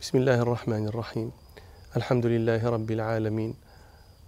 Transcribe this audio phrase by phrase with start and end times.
[0.00, 1.30] بسم الله الرحمن الرحيم.
[1.96, 3.54] الحمد لله رب العالمين.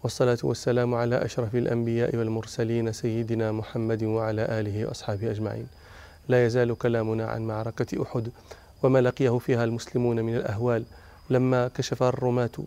[0.03, 5.67] والصلاة والسلام على أشرف الأنبياء والمرسلين سيدنا محمد وعلى آله وأصحابه أجمعين.
[6.29, 8.29] لا يزال كلامنا عن معركة أحد
[8.83, 10.85] وما لقيه فيها المسلمون من الأهوال.
[11.31, 12.59] لما كشف الرماة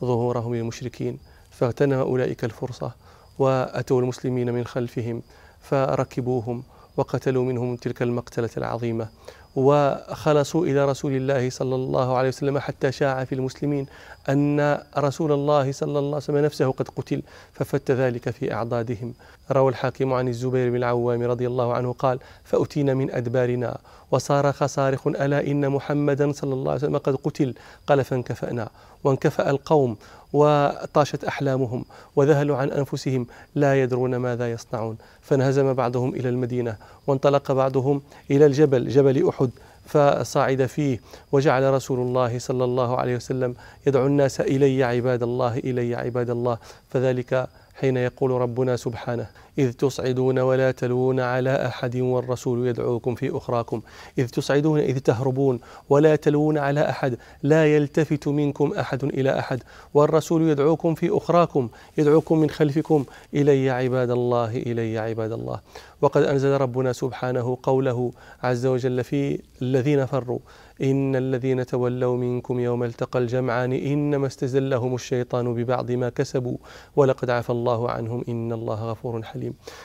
[0.00, 1.18] ظهورهم للمشركين
[1.50, 2.92] فاغتنم أولئك الفرصة
[3.38, 5.22] وأتوا المسلمين من خلفهم
[5.60, 6.62] فركبوهم
[6.96, 9.08] وقتلوا منهم تلك المقتلة العظيمة.
[9.56, 13.86] وخلصوا إلى رسول الله صلى الله عليه وسلم حتى شاع في المسلمين
[14.28, 19.14] أن رسول الله صلى الله عليه وسلم نفسه قد قتل ففت ذلك في أعضادهم.
[19.50, 23.78] روى الحاكم عن الزبير بن العوام رضي الله عنه قال فأتينا من أدبارنا
[24.10, 27.54] وصارخ صارخ ألا إن محمدا صلى الله عليه وسلم قد قتل
[27.86, 28.68] قال فانكفأنا
[29.04, 29.96] وانكفأ القوم
[30.32, 31.84] وطاشت أحلامهم
[32.16, 34.96] وذهلوا عن أنفسهم لا يدرون ماذا يصنعون.
[35.22, 39.50] فانهزم بعضهم إلى المدينة وانطلق بعضهم إلى الجبل جبل أحد
[39.86, 41.00] فصعد فيه
[41.32, 43.54] وجعل رسول الله صلى الله عليه وسلم
[43.86, 46.58] يدعو الناس إلي عباد الله إلي عباد الله.
[46.90, 49.26] فذلك حين يقول ربنا سبحانه
[49.58, 53.82] إذ تصعدون ولا تلوون على أحد والرسول يدعوكم في أخراكم.
[54.18, 59.62] إذ تصعدون إذ تهربون ولا تلوون على أحد لا يلتفت منكم أحد إلى أحد.
[59.94, 63.04] والرسول يدعوكم في أخراكم يدعوكم من خلفكم.
[63.34, 65.60] إلي عباد الله إلي عباد الله.
[66.02, 70.38] وقد أنزل ربنا سبحانه قوله عز وجل في الذين فروا
[70.82, 76.56] إن الذين تولوا منكم يوم التقى الجمعان إنما استزلهم الشيطان ببعض ما كسبوا
[76.96, 79.41] ولقد عفى الله عنهم إن الله غفور حليم.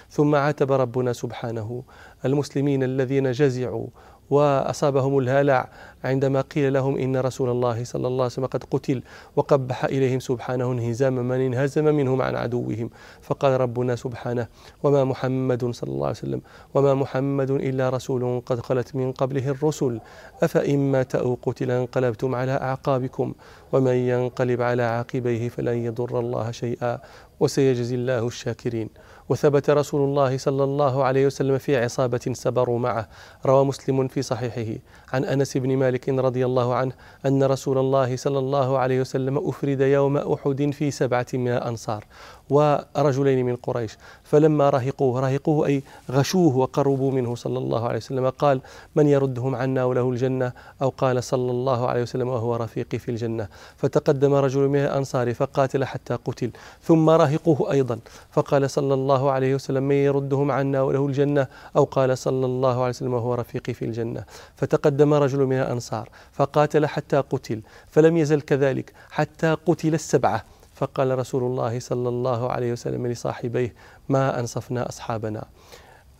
[0.10, 1.84] ثم عاتب ربنا سبحانه.
[2.26, 3.88] المسلمين الذين جزعوا
[4.30, 5.70] وأصابهم الهلع
[6.04, 9.04] عندما قيل لهم إن رسول الله صلى الله عليه وسلم قد قتل
[9.36, 12.90] وقبح إليهم سبحانه انهزام من انهزم منهم عن عدوهم.
[13.22, 14.48] فقال ربنا سبحانه
[14.84, 16.42] وما محمد صلى الله عليه وسلم
[16.74, 20.00] وما محمد إلا رسول قد خلت من قبله الرسل.
[20.44, 23.34] أفإن مات أو قتل انقلبتم على أعقابكم
[23.72, 27.00] ومن ينقلب على عاقبيه فلن يضر الله شيئا
[27.40, 28.90] وسيجزي الله الشاكرين.
[29.30, 33.08] وثبت رسول الله صلى الله عليه وسلم في عصابة سبروا معه.
[33.46, 34.80] روى مسلم في صحيحه.
[35.14, 36.92] عن أنس بن مالك رضي الله عنه
[37.26, 42.06] أن رسول الله صلى الله عليه وسلم أفرد يوم أحد في سبعة من الأنصار
[42.50, 43.98] ورجلين من قريش.
[44.24, 48.30] فلما رهقوه رهقوه أي غشوه وقربوا منه صلى الله عليه وسلم.
[48.30, 48.62] قال
[48.96, 53.48] من يردهم عنا وله الجنة؟ أو قال صلى الله عليه وسلم وهو رفيقي في الجنة.
[53.78, 56.52] فتقدم رجل من الأنصار فقاتل حتى قتل.
[56.84, 58.00] ثم رهقوه أيضا.
[58.32, 62.90] فقال صلى الله عليه وسلم من يردهم عنا وله الجنة؟ أو قال صلى الله عليه
[62.90, 64.24] وسلم وهو رفيقي في الجنة.
[64.56, 67.62] فتقدم رجل من الأنصار فقاتل حتى قتل.
[67.88, 70.57] فلم يزل كذلك حتى قتل السبعة.
[70.78, 73.76] فقال رسول الله صلى الله عليه وسلم لصاحبيه
[74.10, 75.46] ما أنصفنا أصحابنا.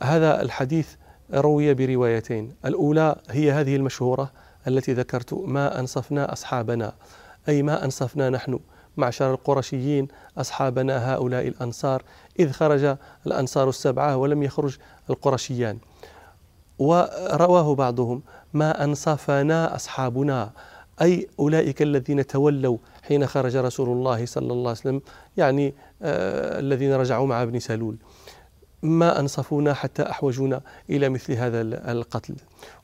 [0.04, 0.96] هذا الحديث
[1.34, 2.56] روي بروايتين.
[2.66, 4.32] الأولى هي هذه المشهورة
[4.68, 6.94] التي ذكرت ما أنصفنا أصحابنا.
[7.50, 8.60] أي ما أنصفنا نحن.
[8.98, 10.08] معشر القرشيين
[10.38, 12.04] أصحابنا هؤلاء الأنصار.
[12.40, 12.98] إذ خرج
[13.28, 14.78] الأنصار السبعة ولم يخرج
[15.10, 15.78] القرشيان.
[16.80, 18.24] ورواه بعضهم
[18.54, 20.52] ما أنصفنا أصحابنا.
[21.02, 25.02] أي أولئك الذين تولوا حين خرج رسول الله صلى الله عليه وسلم
[25.38, 27.98] يعني آه الذين رجعوا مع ابن سلول.
[28.84, 32.36] ما أنصفونا حتى أحوجونا إلى مثل هذا القتل.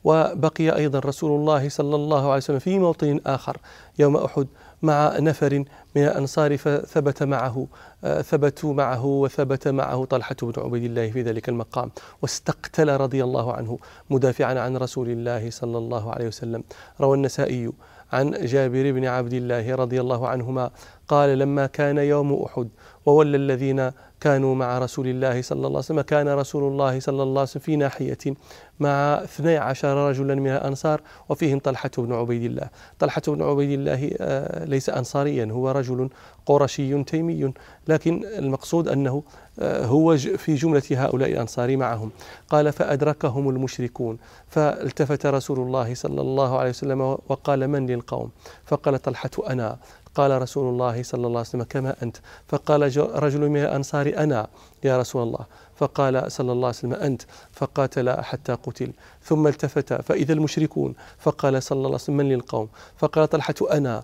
[0.04, 3.56] وبقي أيضا رسول الله صلى الله عليه وسلم في موطن آخر
[3.98, 4.46] يوم أحد
[4.82, 5.64] مع نفر
[5.96, 7.66] من الأنصار فثبت معه
[8.04, 11.90] آه، ثبتوا معه وثبت معه طلحة بن عبيد الله في ذلك المقام.
[12.22, 13.78] واستقتل رضي الله عنه
[14.10, 16.64] مدافعا عن رسول الله صلى الله عليه وسلم.
[17.00, 17.72] روى النسائي
[18.14, 20.70] عن جابر بن عبد الله رضي الله عنهما
[21.08, 22.68] قال لما كان يوم أحد
[23.06, 23.90] وولى الذين
[24.24, 27.62] كانوا مع رسول الله صلى الله عليه وسلم كان رسول الله صلى الله عليه وسلم
[27.62, 28.34] في ناحية
[28.80, 32.68] مع 12 رجلا من الأنصار وفيهم طلحة بن عبيد الله.
[32.98, 36.08] طلحة بن عبيد الله آه، ليس أنصاريا هو رجل
[36.46, 37.52] قرشي تيمي.
[37.88, 39.22] لكن المقصود أنه
[39.58, 42.10] آه، هو في جملة هؤلاء الأنصار معهم.
[42.48, 48.30] قال فأدركهم المشركون فالتفت رسول الله صلى الله عليه وسلم وقال من للقوم؟
[48.64, 49.78] فقال طلحة أنا
[50.14, 52.16] قال رسول الله صلى الله عليه وسلم كما أنت.
[52.48, 52.82] فقال
[53.22, 54.46] رجل من الأنصار أنا
[54.84, 55.44] يا رسول الله.
[55.76, 57.22] فقال صلى الله عليه وسلم أنت.
[57.52, 58.92] فقاتل حتى قتل.
[59.24, 60.94] ثم التفت فإذا المشركون.
[61.18, 62.68] فقال صلى الله عليه وسلم من للقوم؟
[62.98, 64.02] فقال طلحة أنا.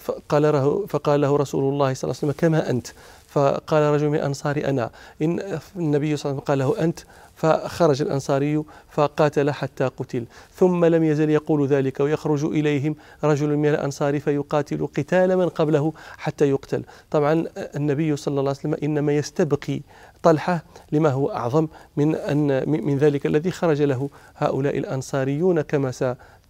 [0.00, 2.86] فقال له, فقال له رسول الله صلى الله عليه وسلم كما أنت.
[3.28, 4.90] فقال رجل من الأنصار أنا.
[5.22, 7.00] إن النبي صلى الله عليه وسلم قال له أنت.
[7.36, 10.24] فخرج الأنصاري فقاتل حتى قتل.
[10.54, 16.50] ثم لم يزل يقول ذلك ويخرج إليهم رجل من الأنصار فيقاتل قتال من قبله حتى
[16.50, 16.84] يقتل.
[17.10, 19.80] طبعا النبي صلى الله عليه وسلم إنما يستبقي
[20.22, 25.92] طلحة لما هو أعظم من أن من ذلك الذي خرج له هؤلاء الأنصاريون كما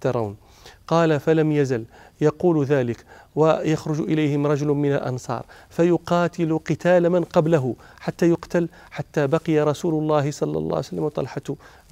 [0.00, 0.36] ترون
[0.86, 1.84] قال فلم يزل
[2.20, 3.04] يقول ذلك
[3.34, 10.30] ويخرج إليهم رجل من الأنصار فيقاتل قتال من قبله حتى يقتل حتى بقي رسول الله
[10.30, 11.42] صلى الله عليه وسلم وطلحة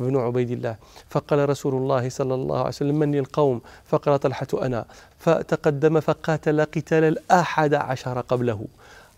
[0.00, 0.76] بن عبيد الله.
[1.11, 4.85] فقال رسول الله صلى الله عليه وسلم من القوم؟ فقال طلحة أنا.
[5.19, 8.65] فتقدم فقاتل قتال الأحد عشر قبله.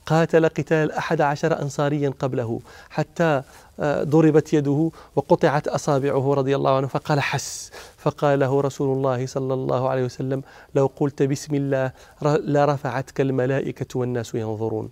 [0.07, 2.61] قاتل قتال الأحد عشر أنصاريا قبله
[2.91, 3.43] حتى
[3.81, 6.87] آه، ضربت يده وقطعت أصابعه رضي الله عنه.
[6.87, 10.43] فقال حس فقال له رسول الله صلى الله عليه وسلم
[10.75, 11.93] لو قلت بسم الله
[12.23, 14.91] لرفعتك الملائكة والناس ينظرون.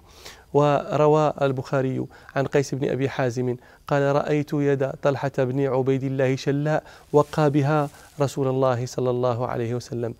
[0.54, 2.06] وروى البخاري
[2.36, 3.56] عن قيس بن أبي حازم
[3.88, 6.82] قال رأيت يد طلحة بن عبيد الله شلاء
[7.12, 7.88] وقى بها
[8.20, 10.14] رسول الله صلى الله عليه وسلم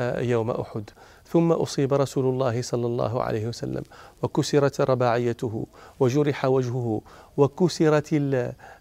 [0.00, 0.90] آه، يوم أحد.
[1.32, 3.82] ثم أصيب رسول الله صلى الله عليه وسلم.
[4.22, 5.66] وكسرت رباعيته
[6.00, 7.00] وجرح وجهه
[7.36, 8.08] وكسرت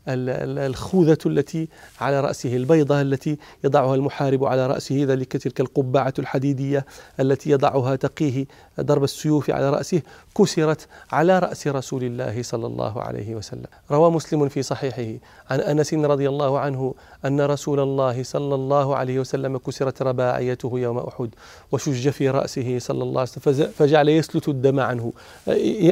[0.07, 1.68] الخوذة التي
[2.01, 6.86] على رأسه البيضة التي يضعها المحارب على رأسه ذلك تلك القبعة الحديدية
[7.19, 8.45] التي يضعها تقيه
[8.81, 10.01] ضرب السيوف على رأسه
[10.38, 13.65] كسرت على رأس رسول الله صلى الله عليه وسلم.
[13.92, 15.19] روى مسلم في صحيحه
[15.50, 16.95] عن أنس رضي الله عنه
[17.25, 21.30] أن رسول الله صلى الله عليه وسلم كسرت رباعيته يوم أحد
[21.71, 25.13] وشج في رأسه صلى الله عليه وسلم فجعل يسلت الدم عنه.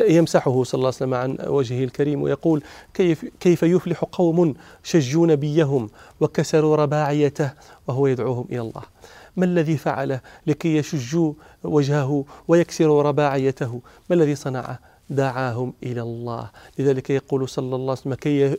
[0.09, 2.63] يمسحه صلى الله عليه وسلم عن وجهه الكريم ويقول
[2.93, 4.53] كيف, كيف يفلح قوم
[4.83, 5.89] شجوا نبيهم
[6.19, 7.51] وكسروا رباعيته
[7.87, 8.83] وهو يدعوهم إلى الله.
[9.37, 16.49] ما الذي فعله لكي يشجوا وجهه ويكسروا رباعيته؟ ما الذي صنعه؟ دعاهم إلى الله.
[16.79, 18.13] لذلك يقول صلى الله عليه وسلم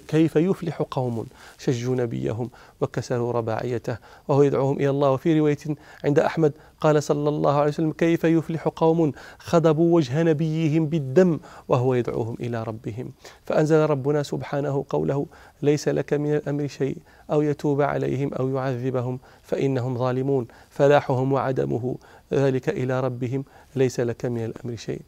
[0.09, 1.27] كيف يفلح قوم
[1.59, 2.51] شجوا نبيهم
[2.81, 3.99] وكسروا رباعيته
[4.29, 5.11] وهو يدعوهم إلى الله.
[5.11, 5.59] وفي رواية
[6.05, 11.95] عند أحمد قال صلى الله عليه وسلم كيف يفلح قوم خضبوا وجه نبيهم بالدم وهو
[11.95, 13.13] يدعوهم إلى ربهم.
[13.45, 15.27] فأنزل ربنا سبحانه قوله
[15.63, 16.97] ليس لك من الأمر شيء
[17.33, 20.47] أو يتوب عليهم أو يعذبهم فإنهم ظالمون.
[20.71, 21.97] فلاحهم وعدمه
[22.33, 23.45] ذلك إلى ربهم
[23.77, 25.01] ليس لك من الأمر شيء.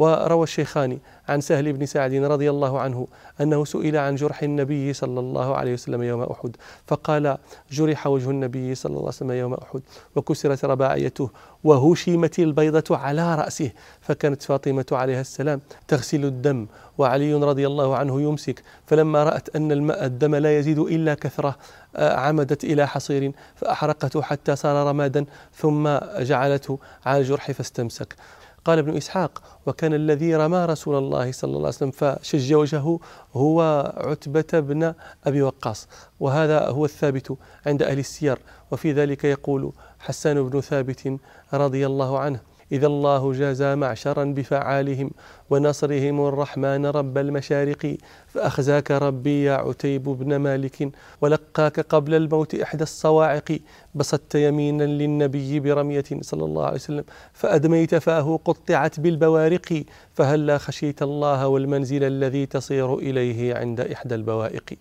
[0.00, 0.98] وروى الشيخان
[1.30, 3.06] عن سهل بن سعد رضي الله عنه
[3.40, 6.56] أنه سئل عن جرح النبي صلى الله عليه وسلم يوم أحد
[6.86, 7.38] فقال
[7.70, 9.80] جرح وجه النبي صلى الله عليه وسلم يوم أحد
[10.16, 11.30] وكسرت رباعيته
[11.64, 16.66] وهشمت البيضة على رأسه فكانت فاطمة عليها السلام تغسل الدم
[16.98, 21.56] وعلي رضي الله عنه يمسك فلما رأت أن الماء الدم لا يزيد إلا كثرة
[21.96, 25.24] آه، عمدت إلى حصير فأحرقته حتى صار رمادا
[25.54, 28.16] ثم جعلته على الجرح فاستمسك.
[28.64, 33.00] قال ابن إسحاق وكان الذي رمى رسول الله صلى الله عليه وسلم فشج وجهه
[33.34, 34.94] هو عتبة بن
[35.24, 35.88] أبي وقاص
[36.20, 37.36] وهذا هو الثابت
[37.66, 38.38] عند أهل السير.
[38.70, 41.16] وفي ذلك يقول حسان بن ثابت
[41.54, 42.40] رضي الله عنه
[42.72, 45.10] إذا الله جازى معشرا بفعالهم
[45.50, 47.96] ونصرهم الرحمن رب المشارق
[48.28, 50.88] فأخزاك ربي يا عتيب بن مالك
[51.20, 53.58] ولقاك قبل الموت إحدى الصواعق
[53.94, 59.84] بسطت يمينا للنبي برمية صلى الله عليه وسلم فأدميت فأه قطعت بالبوارق
[60.14, 64.74] فهلا خشيت الله والمنزل الذي تصير إليه عند إحدى البوائق؟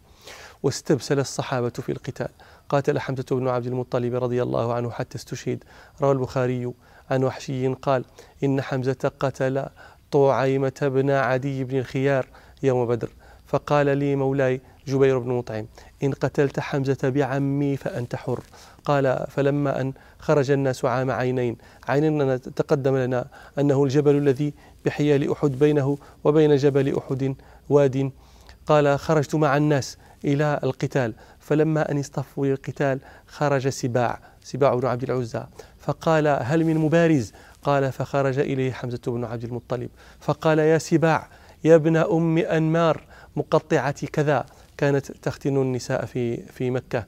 [0.63, 2.29] واستبسل الصحابة في القتال
[2.69, 5.63] قاتل حمزة بن عبد المطلب رضي الله عنه حتى استشهد.
[6.01, 6.73] روى البخاري
[7.11, 8.05] عن وحشي قال
[8.43, 9.65] إن حمزة قتل
[10.11, 12.27] طعيمة بن عدي بن الخيار
[12.63, 13.09] يوم بدر
[13.47, 15.67] فقال لي مولاي جبير بن مطعم
[16.03, 18.39] إن قتلت حمزة بعمي فأنت حر
[18.85, 21.57] قال فلما أن خرج الناس عام عينين
[21.87, 23.27] عيننا تقدم لنا
[23.59, 24.53] أنه الجبل الذي
[24.85, 27.35] بحيال أحد بينه وبين جبل أحد
[27.69, 28.11] واد.
[28.67, 31.13] قال خرجت مع الناس إلى القتال.
[31.39, 35.43] فلما أن اصطفوا للقتال خرج سباع سباع بن عبد العزى.
[35.79, 37.33] فقال هل من مبارز؟
[37.63, 39.89] قال فخرج إليه حمزة بن عبد المطلب.
[40.19, 41.29] فقال يا سباع
[41.63, 43.03] يا ابن أم أنمار
[43.35, 44.45] مقطعة كذا.
[44.77, 47.05] كانت تختن النساء في في مكة.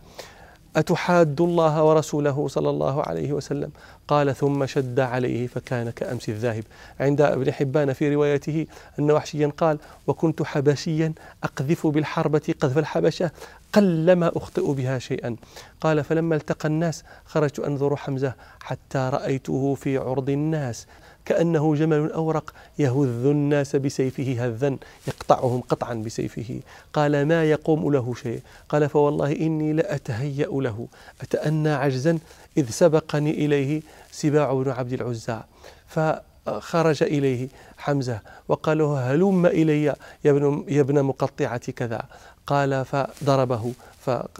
[0.75, 3.71] أتحاد الله ورسوله صلى الله عليه وسلم؟
[4.07, 6.63] قال ثم شد عليه فكان كأمس الذاهب.
[6.99, 8.67] عند ابن حبان في روايته
[8.99, 11.13] أن وحشيا قال وكنت حبشيا
[11.43, 13.31] أقذف بالحربة قذف الحبشة
[13.73, 15.35] قلما أخطئ بها شيئا.
[15.81, 20.87] قال فلما التقى الناس خرجت أنظر حمزة حتى رأيته في عرض الناس.
[21.25, 26.59] كأنه جمل أورق يهذ الناس بسيفه هذا يقطعهم قطعا بسيفه.
[26.93, 30.87] قال ما يقوم له شيء؟ قال فوالله إني لأتهيأ له.
[31.21, 32.19] أتأنى عجزا
[32.57, 35.39] إذ سبقني إليه سباع بن عبد العزى.
[35.87, 42.05] فخرج إليه حمزة وقال له هلم إلي يا ابن, يا ابن مقطعة كذا.
[42.47, 43.73] قال فضربه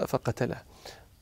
[0.08, 0.58] فقتله.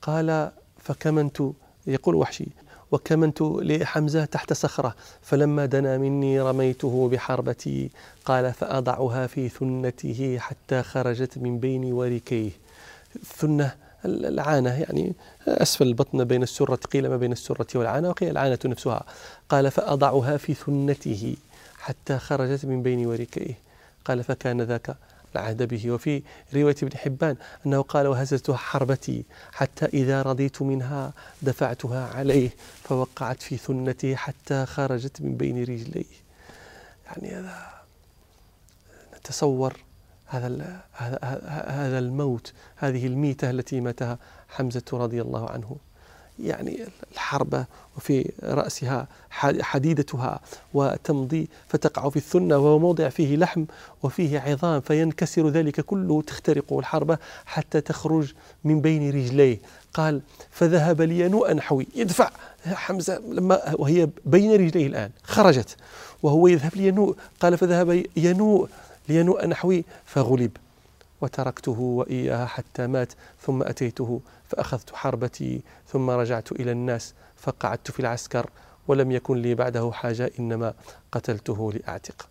[0.02, 1.42] قال فكمنت؟
[1.86, 2.48] يقول وحشي.
[2.92, 7.90] وكمنت لحمزة تحت صخرة فلما دنا مني رميته بحربتي
[8.24, 12.50] قال فأضعها في ثنته حتى خرجت من بين وركيه.
[13.36, 15.12] ثنة العانة يعني
[15.48, 19.04] أسفل البطن بين السرة قيل ما بين السرة والعانة وقيل العانة نفسها.
[19.48, 21.36] قال فأضعها في ثنته
[21.78, 23.54] حتى خرجت من بين وركيه.
[24.04, 24.96] قال فكان ذاك
[25.34, 25.90] العهد به.
[25.90, 26.22] وفي
[26.54, 32.50] رواية ابن حبان أنه قال وهزتها حربتي حتى إذا رضيت منها دفعتها عليه
[32.84, 36.04] فوقعت في ثنته حتى خرجت من بين رجليه
[37.06, 37.70] يعني هذا
[39.16, 39.76] نتصور
[40.26, 40.80] هذا
[41.66, 44.18] هذا الموت هذه الميتة التي ماتها
[44.48, 45.76] حمزة رضي الله عنه.
[46.44, 46.80] يعني
[47.12, 47.64] الحربة
[47.96, 49.06] وفي رأسها
[49.60, 50.40] حديدتها
[50.74, 53.64] وتمضي فتقع في الثنة وهو موضع فيه لحم
[54.02, 58.32] وفيه عظام فينكسر ذلك كله تخترق الحربة حتى تخرج
[58.64, 59.58] من بين رجليه.
[59.94, 60.20] قال
[60.50, 62.30] فذهب لينوء نحوي يدفع
[62.66, 65.76] حمزة لما وهي بين رجليه الآن خرجت.
[66.22, 67.16] وهو يذهب لينوء.
[67.40, 68.68] قال فذهب ينوء
[69.08, 70.50] لينوء نحوي فغلب.
[71.20, 78.50] وتركته وإياها حتى مات ثم أتيته فأخذت حربتي ثم رجعت إلى الناس فقعدت في العسكر
[78.88, 80.74] ولم يكن لي بعده حاجة إنما
[81.12, 82.28] قتلته لأعتق.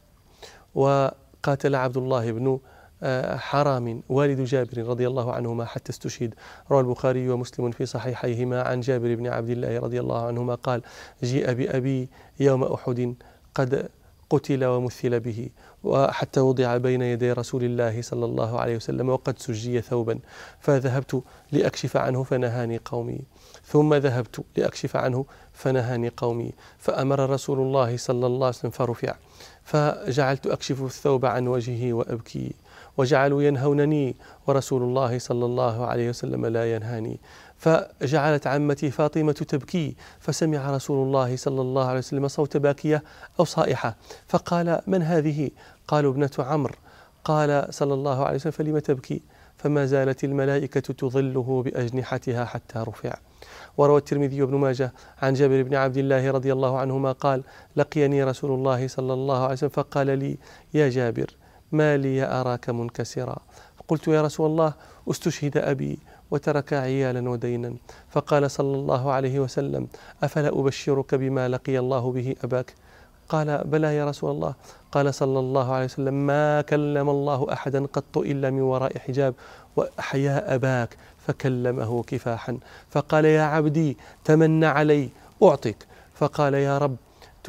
[0.75, 2.59] وقاتل عبد الله بن
[3.03, 6.35] آه، حرام والد جابر رضي الله عنهما حتى استشهد.
[6.71, 8.61] روى البخاري ومسلم في صحيحيهما.
[8.61, 10.81] عن جابر بن عبد الله رضي الله عنهما قال
[11.23, 13.15] جيء بأبي يوم أحد
[13.55, 13.89] قد
[14.29, 15.49] قتل ومثل به
[15.83, 20.19] وحتى وضع بين يدي رسول الله صلى الله عليه وسلم وقد سجي ثوبا
[20.59, 23.19] فذهبت لأكشف عنه فنهاني قومي.
[23.65, 26.51] ثم ذهبت لأكشف عنه فنهاني قومي.
[26.77, 29.15] فأمر رسول الله صلى الله عليه وسلم فرفع.
[29.63, 32.51] فجعلت أكشف الثوب عن وجهه وأبكي.
[32.97, 34.15] وجعلوا ينهونني
[34.47, 37.19] ورسول الله صلى الله عليه وسلم لا ينهاني.
[37.59, 43.03] فجعلت عمتي فاطمة تبكي فسمع رسول الله صلى الله عليه وسلم صوت باكية
[43.39, 43.95] أو صائحة
[44.27, 45.49] فقال من هذه؟
[45.87, 46.75] قالوا ابنة عمرو.
[47.23, 49.21] قال صلى الله عليه وسلم فلم تبكي؟
[49.57, 53.13] فما زالت الملائكة تظله بأجنحتها حتى رفع.
[53.77, 57.43] وروى الترمذي وابن ماجه عن جابر بن عبد الله رضي الله عنهما قال
[57.75, 60.37] لقيني رسول الله صلى الله عليه وسلم فقال لي
[60.73, 61.35] يا جابر
[61.71, 63.37] ما لي أراك منكسرا؟
[63.87, 64.73] قلت يا رسول الله
[65.11, 65.99] استشهد أبي
[66.31, 67.73] وترك عيالا ودينا.
[68.09, 69.87] فقال صلى الله عليه وسلم
[70.23, 72.73] أفلا أبشرك بما لقي الله به أباك؟
[73.29, 74.53] قال بلى يا رسول الله.
[74.91, 79.33] قال صلى الله عليه وسلم ما كلم الله أحدا قط إلا من وراء حجاب
[79.75, 82.57] وأحيا أباك فكلمه كفاحا.
[82.89, 85.09] فقال يا عبدي تمن علي
[85.43, 85.77] أعطك.
[86.15, 86.95] فقال يا رب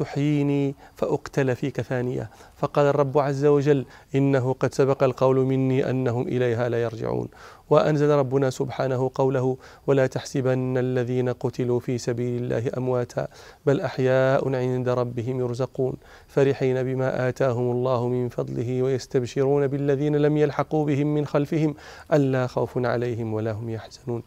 [0.01, 6.69] تحييني فأقتل فيك ثانية فقال الرب عز وجل إنه قد سبق القول مني أنهم إليها
[6.69, 7.27] لا يرجعون.
[7.69, 13.27] وأنزل ربنا سبحانه قوله ولا تحسبن الذين قتلوا في سبيل الله أمواتا
[13.65, 15.93] بل أحياء عند ربهم يرزقون.
[16.27, 21.75] فرحين بما آتاهم الله من فضله ويستبشرون بالذين لم يلحقوا بهم من خلفهم
[22.13, 24.23] ألا خوف عليهم ولا هم يحزنون.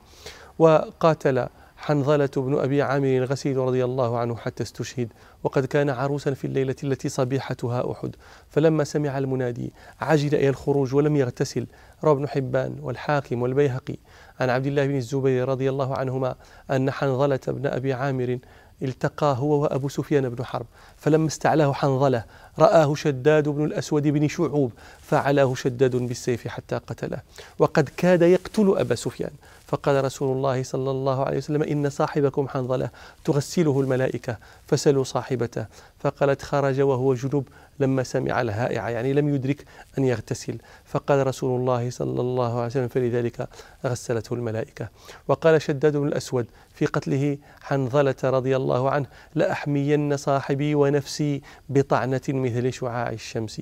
[0.58, 1.46] وقاتل
[1.84, 5.08] حنظلة بن أبي عامر الغسيل رضي الله عنه حتى استشهد
[5.44, 8.16] وقد كان عروسا في الليلة التي صبيحتها أحد.
[8.50, 11.66] فلما سمع المنادي عجل إلى الخروج ولم يغتسل.
[12.04, 13.96] روى ابن حبان والحاكم والبيهقي.
[14.40, 16.34] عن عبد الله بن الزبير رضي الله عنهما
[16.70, 18.38] أن حنظلة بن أبي عامر
[18.82, 20.66] التقى هو وأبو سفيان بن حرب.
[20.96, 22.24] فلما استعلاه حنظلة
[22.58, 27.18] رآه شداد بن الأسود بن شعوب فعلاه شداد بالسيف حتى قتله.
[27.58, 29.30] وقد كاد يقتل أبا سفيان.
[29.66, 32.90] فقال رسول الله صلى الله عليه وسلم إن صاحبكم حنظلة
[33.24, 35.66] تغسله الملائكة فسلوا صاحبته.
[35.98, 37.48] فقالت خرج وهو جنوب
[37.80, 39.64] لما سمع الهائعة يعني لم يدرك
[39.98, 40.58] أن يغتسل.
[40.84, 43.48] فقال رسول الله صلى الله عليه وسلم فلذلك
[43.86, 44.88] غسلته الملائكة.
[45.28, 52.72] وقال شداد بن الأسود في قتله حنظلة رضي الله عنه لأحمين صاحبي ونفسي بطعنة مثل
[52.72, 53.60] شعاع الشمس.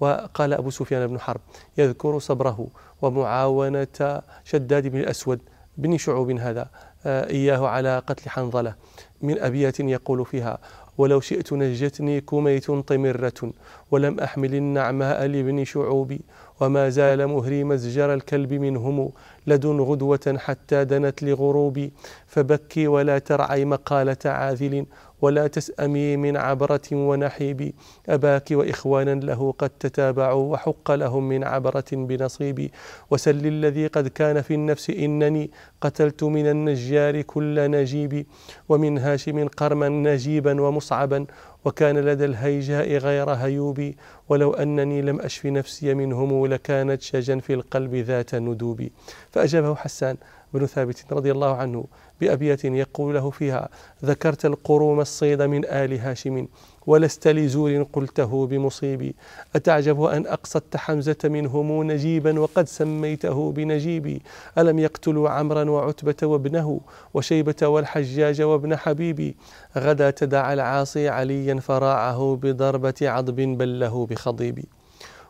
[0.00, 1.40] وقال أبو سفيان بن حرب
[1.78, 2.68] يذكر صبره
[3.02, 5.40] ومعاونة شداد بن الأسود
[5.76, 6.68] بن شعوب هذا
[7.06, 8.74] آه، إياه على قتل حنظلة
[9.22, 10.58] من أبيات يقول فيها
[10.98, 13.52] ولو شئت نجتني كميت طمرة
[13.90, 16.18] ولم أحمل النعماء لابن شعوب
[16.60, 19.10] وما زال مهري مزجر الكلب منهم
[19.46, 21.92] لدن غدوة حتى دنت لغروبي
[22.26, 24.86] فبكي ولا ترعي مقالة عاذل
[25.22, 27.72] ولا تسأمي من عبرة ونحيب
[28.08, 32.70] أباك وإخوانا له قد تتابعوا وحق لهم من عبرة بنصيب
[33.10, 35.50] وسل الذي قد كان في النفس إنني
[35.80, 38.26] قتلت من النجار كل نجيب
[38.68, 41.26] ومن هاشم قرما نجيبا ومصعبا.
[41.64, 43.92] وكان لدى الهيجاء غير هيوب
[44.28, 48.88] ولو أنني لم أشف نفسي منهم لكانت شجا في القلب ذات ندوب
[49.30, 50.16] فأجابه حسان
[50.54, 51.84] بن ثابت رضي الله عنه
[52.20, 53.68] بأبيات يقول له فيها
[54.04, 56.46] ذكرت القروم الصيد من آل هاشم
[56.86, 59.14] ولست لزور قلته بمصيبي.
[59.56, 64.22] أتعجب أن أقصدت حمزة منهم نجيبا وقد سميته بنجيبي؟
[64.58, 66.80] ألم يقتلوا عمرا وعتبة وابنه
[67.14, 69.36] وشيبة والحجاج وابن حبيبي؟
[69.78, 74.64] غدا تدعى العاصي عليا فراعه بضربة عضب بل له بخضيب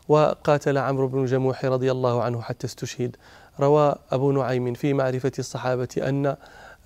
[0.07, 3.15] وقاتل عمرو بن جموح رضي الله عنه حتى استشهد.
[3.59, 6.35] روى أبو نعيم في معرفة الصحابة أن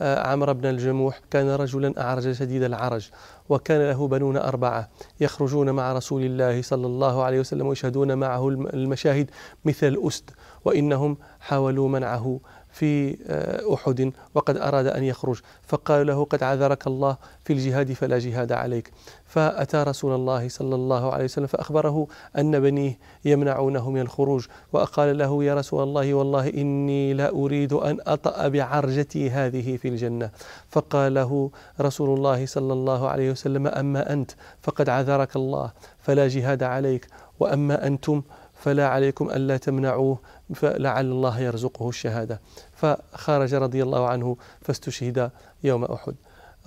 [0.02, 3.10] آه، عمرو بن الجموح كان رجلا أعرج شديد العرج
[3.50, 9.32] وكان له بنون أربعة يخرجون مع رسول الله صلى الله عليه وسلم ويشهدون معه المشاهد
[9.66, 10.30] مثل الأسد
[10.66, 12.40] وإنهم حاولوا منعه
[12.78, 18.20] في آه، أحد وقد أراد أن يخرج فقال له قد عذرك الله في الجهاد فلا
[18.20, 18.92] جهاد عليك.
[19.26, 22.08] فأتى رسول الله صلى الله عليه وسلم فأخبره
[22.38, 27.98] أن بنيه يمنعونه من الخروج وقال له يا رسول الله والله إني لا أريد أن
[28.08, 30.30] أطأ بعرجتي هذه في الجنة.
[30.70, 34.32] فقال له رسول الله صلى الله عليه وسلم أما أنت
[34.62, 37.08] فقد عذرك الله فلا جهاد عليك
[37.40, 38.22] وأما أنتم
[38.54, 40.20] فلا عليكم ألا تمنعوه
[40.56, 42.42] فلعل الله يرزقه الشهادة.
[42.74, 45.32] فخرج رضي الله عنه فاستشهد
[45.64, 46.16] يوم أحد.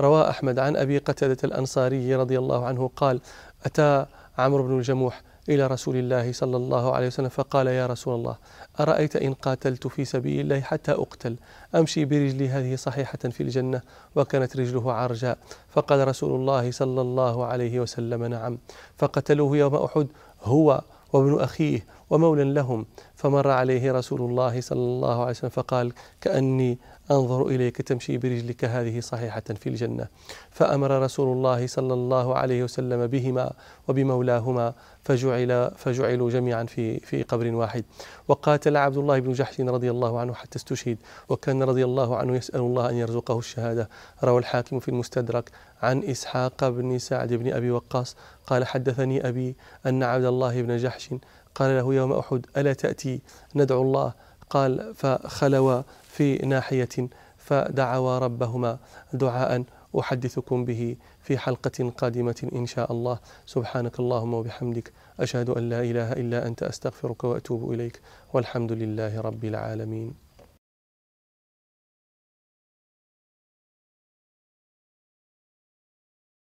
[0.01, 3.21] روى أحمد عن أبي قتادة الأنصاري رضي الله عنه قال
[3.65, 4.07] أتى
[4.39, 8.37] عمرو بن الجموح إلى رسول الله صلى الله عليه وسلم فقال يا رسول الله
[8.81, 11.37] أرأيت إن قاتلت في سبيل الله حتى أقتل؟
[11.75, 13.81] أمشي برجلي هذه صحيحة في الجنة.
[14.17, 15.39] وكانت رجله عرجاء.
[15.69, 18.59] فقال رسول الله صلى الله عليه وسلم نعم.
[18.97, 20.07] فقتلوه يوم أحد
[20.43, 20.83] هو
[21.13, 22.87] وابن أخيه ومولى لهم.
[23.21, 26.79] فمر عليه رسول الله صلى الله عليه وسلم فقال كأني
[27.11, 30.07] أنظر إليك تمشي برجلك هذه صحيحة في الجنة
[30.51, 33.53] فأمر رسول الله صلى الله عليه وسلم بهما
[33.89, 34.75] وبمولاهما
[35.05, 37.85] فجعل فجعلوا جميعا في في قبر واحد.
[38.29, 40.99] وقاتل عبد الله بن جحش رضي الله عنه حتى استشهد.
[41.29, 43.89] وكان رضي الله عنه يسأل الله أن يرزقه الشهادة.
[44.25, 45.51] روى الحاكم في المستدرك
[45.83, 51.11] عن إسحاق بن سعد بن أبي وقاص قال حدثني أبي أن عبد الله بن جحش
[51.55, 53.21] قال له يوم أحد ألا تأتي؟
[53.55, 54.13] ندعو الله.
[54.51, 58.79] قال فخلوا في ناحية فدعوا ربهما
[59.13, 59.65] دعاء
[59.99, 63.19] أحدثكم به في حلقة قادمة إن شاء الله.
[63.47, 68.01] سبحانك اللهم وبحمدك أشهد أن لا إله إلا أنت أستغفرك وأتوب إليك
[68.33, 70.30] والحمد لله رب العالمين.